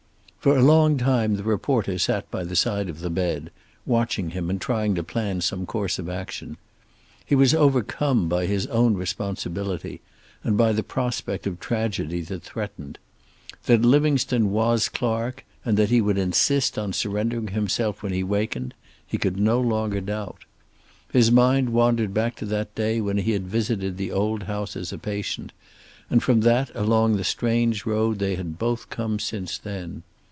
[0.41, 3.51] For a long time the reporter sat by the side of the bed,
[3.85, 6.57] watching him and trying to plan some course of action.
[7.23, 10.01] He was overcome by his own responsibility,
[10.43, 12.97] and by the prospect of tragedy that threatened.
[13.65, 18.73] That Livingstone was Clark, and that he would insist on surrendering himself when he wakened,
[19.05, 20.45] he could no longer doubt.
[21.13, 24.91] His mind wandered back to that day when he had visited the old house as
[24.91, 25.53] a patient,
[26.09, 30.01] and from that along the strange road they had both come since then.